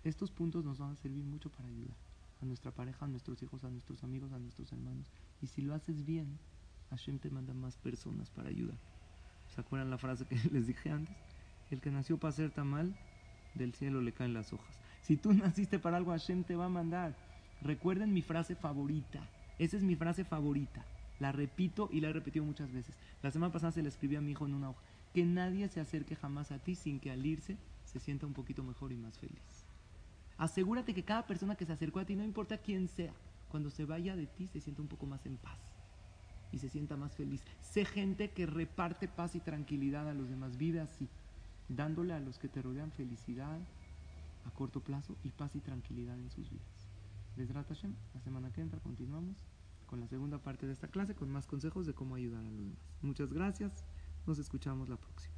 Estos 0.03 0.29
puntos 0.29 0.65
nos 0.65 0.77
van 0.77 0.91
a 0.91 0.95
servir 0.97 1.23
mucho 1.23 1.49
para 1.49 1.69
ayudar 1.69 1.95
a 2.41 2.45
nuestra 2.45 2.71
pareja, 2.71 3.05
a 3.05 3.07
nuestros 3.07 3.41
hijos, 3.41 3.63
a 3.63 3.69
nuestros 3.69 4.03
amigos, 4.03 4.33
a 4.33 4.39
nuestros 4.39 4.73
hermanos. 4.73 5.09
Y 5.41 5.47
si 5.47 5.61
lo 5.61 5.73
haces 5.73 6.03
bien, 6.03 6.37
Hashem 6.89 7.17
te 7.17 7.29
manda 7.29 7.53
más 7.53 7.77
personas 7.77 8.29
para 8.29 8.49
ayudar. 8.49 8.77
¿Se 9.55 9.61
acuerdan 9.61 9.89
la 9.89 9.97
frase 9.97 10.25
que 10.25 10.35
les 10.51 10.67
dije 10.67 10.89
antes? 10.89 11.30
El 11.71 11.81
que 11.81 11.89
nació 11.89 12.17
para 12.17 12.29
hacer 12.29 12.51
tamal, 12.51 12.93
del 13.55 13.73
cielo 13.73 14.01
le 14.01 14.11
caen 14.11 14.33
las 14.33 14.53
hojas. 14.53 14.79
Si 15.01 15.17
tú 15.17 15.33
naciste 15.33 15.79
para 15.79 15.97
algo, 15.97 16.11
Hashem 16.11 16.43
te 16.43 16.55
va 16.55 16.65
a 16.65 16.69
mandar. 16.69 17.15
Recuerden 17.61 18.13
mi 18.13 18.21
frase 18.21 18.55
favorita. 18.55 19.27
Esa 19.57 19.77
es 19.77 19.83
mi 19.83 19.95
frase 19.95 20.23
favorita. 20.23 20.85
La 21.19 21.31
repito 21.31 21.89
y 21.91 22.01
la 22.01 22.09
he 22.09 22.13
repetido 22.13 22.45
muchas 22.45 22.71
veces. 22.71 22.95
La 23.21 23.31
semana 23.31 23.53
pasada 23.53 23.71
se 23.71 23.81
la 23.81 23.89
escribí 23.89 24.15
a 24.15 24.21
mi 24.21 24.31
hijo 24.31 24.45
en 24.45 24.53
una 24.53 24.71
hoja. 24.71 24.81
Que 25.13 25.25
nadie 25.25 25.67
se 25.69 25.79
acerque 25.79 26.15
jamás 26.15 26.51
a 26.51 26.59
ti 26.59 26.75
sin 26.75 26.99
que 26.99 27.11
al 27.11 27.25
irse 27.25 27.57
se 27.85 27.99
sienta 27.99 28.25
un 28.25 28.33
poquito 28.33 28.63
mejor 28.63 28.91
y 28.91 28.97
más 28.97 29.17
feliz. 29.17 29.65
Asegúrate 30.37 30.93
que 30.93 31.03
cada 31.03 31.27
persona 31.27 31.55
que 31.55 31.65
se 31.65 31.73
acercó 31.73 31.99
a 31.99 32.05
ti, 32.05 32.15
no 32.15 32.23
importa 32.23 32.57
quién 32.57 32.87
sea, 32.87 33.13
cuando 33.49 33.69
se 33.69 33.85
vaya 33.85 34.15
de 34.15 34.25
ti 34.25 34.47
se 34.47 34.61
sienta 34.61 34.81
un 34.81 34.87
poco 34.87 35.05
más 35.05 35.25
en 35.25 35.37
paz 35.37 35.59
y 36.51 36.57
se 36.57 36.69
sienta 36.69 36.97
más 36.97 37.15
feliz. 37.15 37.43
Sé 37.61 37.85
gente 37.85 38.31
que 38.31 38.45
reparte 38.45 39.07
paz 39.07 39.35
y 39.35 39.39
tranquilidad 39.39 40.09
a 40.09 40.13
los 40.13 40.29
demás. 40.29 40.57
Vive 40.57 40.79
así, 40.79 41.07
dándole 41.75 42.13
a 42.13 42.19
los 42.19 42.37
que 42.37 42.49
te 42.49 42.61
rodean 42.61 42.91
felicidad 42.91 43.59
a 44.45 44.51
corto 44.51 44.81
plazo 44.81 45.17
y 45.23 45.29
paz 45.29 45.55
y 45.55 45.59
tranquilidad 45.59 46.17
en 46.19 46.29
sus 46.29 46.49
vidas. 46.49 46.89
Besrat 47.35 47.67
Hashem, 47.67 47.93
la 48.13 48.21
semana 48.21 48.51
que 48.51 48.61
entra 48.61 48.79
continuamos 48.79 49.45
con 49.85 49.99
la 49.99 50.07
segunda 50.07 50.37
parte 50.37 50.67
de 50.67 50.73
esta 50.73 50.87
clase 50.87 51.15
con 51.15 51.29
más 51.29 51.47
consejos 51.47 51.85
de 51.85 51.93
cómo 51.93 52.15
ayudar 52.15 52.45
a 52.45 52.49
los 52.49 52.59
demás. 52.59 52.79
Muchas 53.01 53.33
gracias, 53.33 53.85
nos 54.25 54.39
escuchamos 54.39 54.89
la 54.89 54.97
próxima. 54.97 55.30